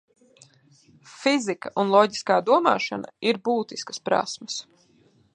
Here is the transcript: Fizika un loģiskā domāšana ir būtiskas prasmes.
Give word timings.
Fizika 1.15 1.71
un 1.83 1.91
loģiskā 1.95 2.37
domāšana 2.47 3.11
ir 3.33 3.39
būtiskas 3.49 4.01
prasmes. 4.09 4.57